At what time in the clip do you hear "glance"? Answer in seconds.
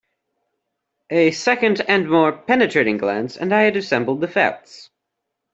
2.97-3.37